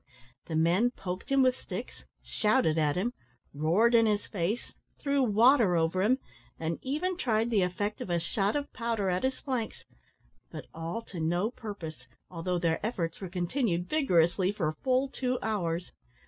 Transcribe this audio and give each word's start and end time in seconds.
The 0.47 0.55
men 0.55 0.89
poked 0.89 1.31
him 1.31 1.43
with 1.43 1.55
sticks; 1.55 2.05
shouted 2.23 2.75
at 2.79 2.95
him; 2.95 3.13
roared 3.53 3.93
in 3.93 4.07
his 4.07 4.25
face; 4.25 4.73
threw 4.97 5.21
water 5.21 5.75
over 5.75 6.01
him; 6.01 6.17
and 6.59 6.79
even 6.81 7.15
tried 7.17 7.51
the 7.51 7.61
effect 7.61 8.01
of 8.01 8.09
a 8.09 8.17
shot 8.19 8.55
of 8.55 8.73
powder 8.73 9.11
at 9.11 9.21
his 9.21 9.37
flank; 9.37 9.75
but 10.49 10.65
all 10.73 11.03
to 11.03 11.19
no 11.19 11.51
purpose, 11.51 12.07
although 12.31 12.57
their 12.57 12.83
efforts 12.83 13.21
were 13.21 13.29
continued 13.29 13.87
vigorously 13.87 14.51
for 14.51 14.73
full 14.83 15.07
two 15.07 15.37
hours. 15.43 15.91